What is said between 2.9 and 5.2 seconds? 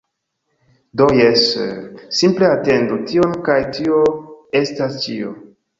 tion kaj tio estas